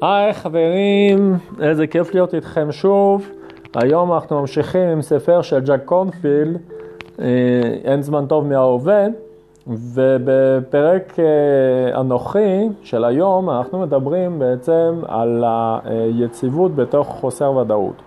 היי 0.00 0.32
חברים, 0.32 1.38
איזה 1.60 1.86
כיף 1.86 2.14
להיות 2.14 2.34
איתכם 2.34 2.72
שוב. 2.72 3.28
היום 3.74 4.12
אנחנו 4.12 4.40
ממשיכים 4.40 4.88
עם 4.88 5.02
ספר 5.02 5.42
של 5.42 5.60
ג'ק 5.60 5.84
קונפילד, 5.84 6.58
אה, 7.20 7.26
אין 7.84 8.02
זמן 8.02 8.26
טוב 8.26 8.46
מהעובד, 8.46 9.10
ובפרק 9.66 11.18
אה, 11.18 12.00
אנוכי 12.00 12.68
של 12.82 13.04
היום 13.04 13.50
אנחנו 13.50 13.80
מדברים 13.80 14.38
בעצם 14.38 15.00
על 15.06 15.44
היציבות 15.84 16.74
בתוך 16.74 17.08
חוסר 17.08 17.52
ודאות. 17.52 18.02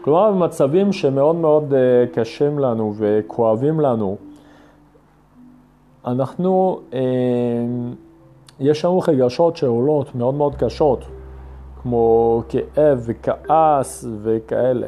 כלומר, 0.00 0.32
במצבים 0.32 0.92
שמאוד 0.92 1.36
מאוד 1.36 1.74
אה, 1.74 2.04
קשים 2.12 2.58
לנו 2.58 2.94
וכואבים 2.96 3.80
לנו, 3.80 4.16
אנחנו, 6.06 6.80
יש 8.60 8.84
לנו 8.84 9.00
רגשות 9.08 9.56
שעולות 9.56 10.14
מאוד 10.14 10.34
מאוד 10.34 10.54
קשות. 10.54 11.04
כמו 11.86 12.42
כאב 12.48 13.02
וכעס 13.06 14.04
וכאלה. 14.22 14.86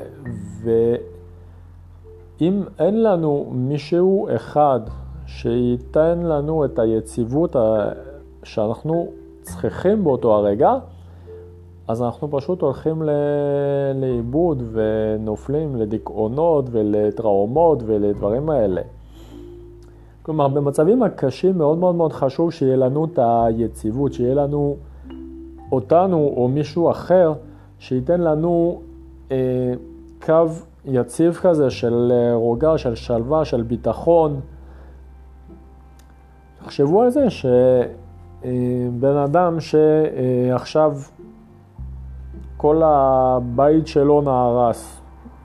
ואם 0.63 2.63
אין 2.79 3.03
לנו 3.03 3.47
מישהו 3.53 4.29
אחד 4.37 4.81
שייתן 5.27 6.19
לנו 6.19 6.65
את 6.65 6.79
היציבות 6.79 7.57
שאנחנו 8.43 9.09
צריכים 9.43 10.05
באותו 10.05 10.35
הרגע, 10.35 10.75
אז 11.89 12.03
אנחנו 12.03 12.29
פשוט 12.31 12.63
הולכים 12.63 13.03
לאיבוד 13.95 14.63
ונופלים 14.73 15.77
לדיכאונות 15.77 16.65
ולטראומות 16.71 17.83
ולדברים 17.87 18.51
האלה. 18.51 18.83
כלומר, 20.23 20.49
במצבים 20.49 21.03
הקשים 21.03 21.59
מאוד 21.59 21.79
מאוד 21.79 21.95
מאוד 21.95 22.13
חשוב 22.13 22.53
שיהיה 22.53 22.77
לנו 22.77 23.05
את 23.05 23.19
היציבות, 23.23 24.13
שיהיה 24.13 24.35
לנו 24.35 24.77
אותנו 25.73 26.33
או 26.37 26.49
מישהו 26.49 26.91
אחר 26.91 27.33
שייתן 27.79 28.21
לנו 28.21 28.83
אה, 29.31 29.73
קו 30.23 30.47
יציב 30.85 31.35
כזה 31.35 31.71
של 31.71 32.13
אה, 32.15 32.35
רוגע, 32.35 32.79
של 32.79 32.95
שלווה, 32.95 33.45
של 33.45 33.63
ביטחון. 33.63 34.41
תחשבו 36.59 37.03
על 37.03 37.11
זה 37.11 37.31
שבן 37.31 39.17
אה, 39.17 39.25
אדם 39.25 39.57
שעכשיו 39.61 40.93
כל 42.57 42.83
הבית 42.85 43.87
שלו 43.87 44.21
נהרס, 44.21 45.01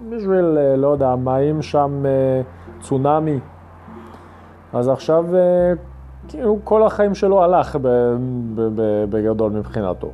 בשביל, 0.09 0.57
אה, 0.57 0.75
לא 0.75 0.87
יודע, 0.87 1.15
מים 1.15 1.61
שם 1.61 2.03
צונאמי, 2.81 3.39
אז 4.73 4.87
עכשיו 4.87 5.25
כאילו 6.27 6.59
כל 6.63 6.83
החיים 6.83 7.15
שלו 7.15 7.43
הלך 7.43 7.77
בגדול 9.09 9.51
מבחינתו. 9.51 10.09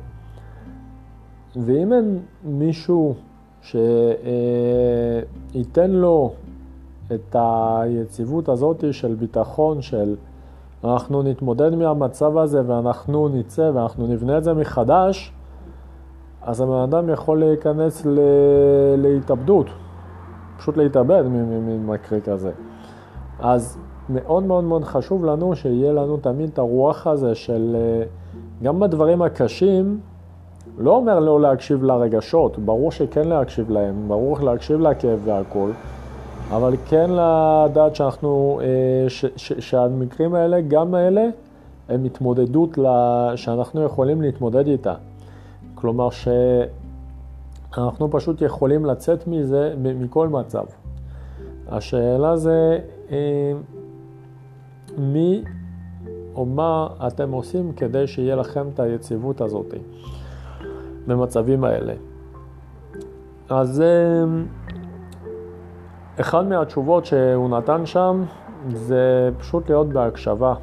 ואם 1.56 1.92
אין 1.92 2.18
מישהו 2.44 3.14
שייתן 3.62 3.80
לו 5.90 6.32
את 7.14 7.36
היציבות 7.38 8.48
הזאת 8.48 8.84
של 8.92 9.14
ביטחון, 9.14 9.82
של 9.82 10.16
אנחנו 10.84 11.22
נתמודד 11.22 11.74
מהמצב 11.74 12.38
הזה 12.38 12.62
ואנחנו 12.66 13.28
נצא 13.28 13.70
ואנחנו 13.74 14.06
נבנה 14.06 14.38
את 14.38 14.44
זה 14.44 14.54
מחדש, 14.54 15.32
אז 16.42 16.60
הבן 16.60 16.82
אדם 16.82 17.08
יכול 17.08 17.40
להיכנס. 17.40 18.06
להתאבדות, 18.96 19.66
פשוט 20.58 20.76
להתאבד 20.76 21.22
ממקרה 21.26 22.20
כזה. 22.20 22.50
אז 23.40 23.78
מאוד 24.08 24.42
מאוד 24.42 24.64
מאוד 24.64 24.84
חשוב 24.84 25.24
לנו 25.24 25.56
שיהיה 25.56 25.92
לנו 25.92 26.16
תמיד 26.16 26.48
את 26.48 26.58
הרוח 26.58 27.06
הזה 27.06 27.34
של 27.34 27.76
אה, 27.78 28.02
גם 28.62 28.80
בדברים 28.80 29.22
הקשים, 29.22 30.00
לא 30.78 30.96
אומר 30.96 31.20
לא 31.20 31.40
להקשיב 31.40 31.84
לרגשות, 31.84 32.58
ברור 32.58 32.92
שכן 32.92 33.28
להקשיב 33.28 33.70
להם, 33.70 34.08
ברור 34.08 34.40
להקשיב 34.40 34.80
לכאב 34.80 35.20
והכל, 35.24 35.70
אבל 36.50 36.76
כן 36.88 37.10
לדעת 37.10 37.96
שאנחנו, 37.96 38.60
אה, 38.62 39.08
ש, 39.08 39.24
ש, 39.36 39.52
שהמקרים 39.52 40.34
האלה, 40.34 40.60
גם 40.60 40.94
האלה, 40.94 41.26
הם 41.88 42.04
התמודדות 42.04 42.78
שאנחנו 43.36 43.82
יכולים 43.82 44.22
להתמודד 44.22 44.66
איתה. 44.66 44.94
כלומר 45.74 46.08
שאנחנו 47.70 48.10
פשוט 48.10 48.42
יכולים 48.42 48.84
לצאת 48.84 49.26
מזה, 49.26 49.74
מכל 49.78 50.28
מצב. 50.28 50.64
השאלה 51.68 52.36
זה 52.36 52.78
מי 54.98 55.44
או 56.34 56.46
מה 56.46 56.88
אתם 57.06 57.30
עושים 57.30 57.72
כדי 57.72 58.06
שיהיה 58.06 58.36
לכם 58.36 58.68
את 58.74 58.80
היציבות 58.80 59.40
הזאת 59.40 59.74
במצבים 61.06 61.64
האלה. 61.64 61.94
אז 63.48 63.82
אמ, 63.82 64.46
אחד 66.20 66.46
מהתשובות 66.46 67.06
שהוא 67.06 67.50
נתן 67.50 67.86
שם 67.86 68.24
זה 68.72 69.30
פשוט 69.38 69.70
להיות 69.70 69.88
בהקשבה. 69.88 70.54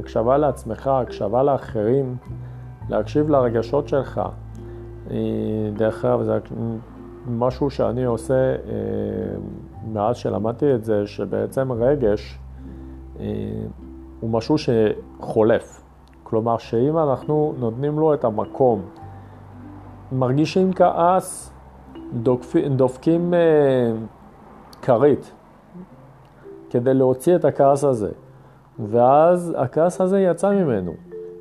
הקשבה 0.00 0.38
לעצמך, 0.38 0.86
הקשבה 0.86 1.42
לאחרים, 1.42 2.16
להקשיב 2.88 3.30
לרגשות 3.30 3.88
שלך. 3.88 4.20
אה, 5.10 5.16
דרך 5.76 6.04
אגב, 6.04 6.22
זה 6.22 6.38
משהו 7.26 7.70
שאני 7.70 8.04
עושה 8.04 8.34
אה, 8.34 8.56
מאז 9.92 10.16
שלמדתי 10.16 10.74
את 10.74 10.84
זה, 10.84 11.06
שבעצם 11.06 11.72
רגש 11.72 12.38
אה, 13.20 13.24
הוא 14.20 14.30
משהו 14.30 14.56
שחולף. 14.58 15.82
כלומר, 16.22 16.58
שאם 16.58 16.98
אנחנו 16.98 17.54
נותנים 17.58 17.98
לו 17.98 18.14
את 18.14 18.24
המקום, 18.24 18.82
מרגישים 20.12 20.72
כעס, 20.72 21.52
דופקים, 22.12 22.76
דופקים 22.76 23.34
אה, 23.34 23.92
כרית 24.82 25.32
כדי 26.70 26.94
להוציא 26.94 27.36
את 27.36 27.44
הכעס 27.44 27.84
הזה, 27.84 28.10
ואז 28.78 29.54
הכעס 29.58 30.00
הזה 30.00 30.20
יצא 30.20 30.50
ממנו. 30.50 30.92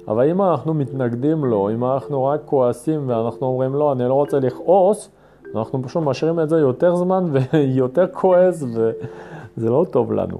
אבל 0.08 0.30
אם 0.30 0.42
אנחנו 0.42 0.74
מתנגדים 0.74 1.46
לו, 1.46 1.70
אם 1.70 1.86
אנחנו 1.86 2.26
רק 2.26 2.42
כועסים 2.46 3.10
ואנחנו 3.10 3.48
אומרים 3.48 3.76
לא, 3.76 3.92
אני 3.92 4.04
לא 4.04 4.14
רוצה 4.14 4.40
לכעוס, 4.40 5.12
אנחנו 5.56 5.84
פשוט 5.84 6.04
משאירים 6.04 6.40
את 6.40 6.50
זה 6.50 6.58
יותר 6.58 6.96
זמן 6.96 7.26
ויותר 7.32 8.08
כועס 8.14 8.64
וזה 8.64 9.70
לא 9.70 9.86
טוב 9.92 10.14
לנו. 10.14 10.38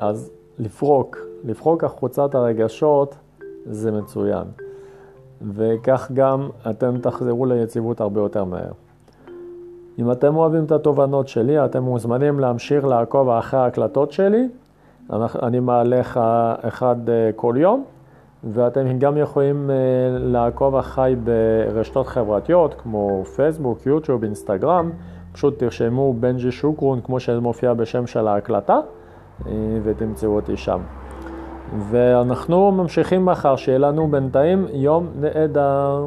אז 0.00 0.30
לפרוק, 0.58 1.18
לפרוק 1.44 1.84
החוצה 1.84 2.24
את 2.24 2.34
הרגשות 2.34 3.14
זה 3.66 3.92
מצוין. 3.92 4.44
וכך 5.54 6.10
גם 6.14 6.48
אתם 6.70 6.98
תחזרו 6.98 7.46
ליציבות 7.46 8.00
הרבה 8.00 8.20
יותר 8.20 8.44
מהר. 8.44 8.72
אם 9.98 10.12
אתם 10.12 10.36
אוהבים 10.36 10.64
את 10.64 10.72
התובנות 10.72 11.28
שלי, 11.28 11.64
אתם 11.64 11.82
מוזמנים 11.82 12.40
להמשיך 12.40 12.84
לעקוב 12.84 13.28
אחרי 13.28 13.60
ההקלטות 13.60 14.12
שלי. 14.12 14.48
אני 15.42 15.60
מעלה 15.60 16.00
אחד 16.60 16.96
אה, 17.08 17.30
כל 17.36 17.54
יום, 17.58 17.84
ואתם 18.52 18.98
גם 18.98 19.16
יכולים 19.16 19.70
אה, 19.70 19.76
לעקוב 20.18 20.76
אחריי 20.76 21.16
ברשתות 21.16 22.06
חברתיות 22.06 22.74
כמו 22.74 23.24
פייסבוק, 23.24 23.86
יוטיוב, 23.86 24.22
אינסטגרם. 24.22 24.90
פשוט 25.32 25.58
תרשמו 25.58 26.14
בנג'י 26.20 26.50
שוקרון 26.50 27.00
כמו 27.00 27.20
שזה 27.20 27.40
מופיע 27.40 27.74
בשם 27.74 28.06
של 28.06 28.28
ההקלטה. 28.28 28.80
אה, 29.46 29.52
ותמצאו 29.82 30.36
אותי 30.36 30.56
שם. 30.56 30.80
ואנחנו 31.78 32.72
ממשיכים 32.72 33.24
מחר, 33.24 33.56
שיהיה 33.56 33.78
לנו 33.78 34.08
בינתיים 34.10 34.66
יום 34.72 35.06
נהדר. 35.20 36.06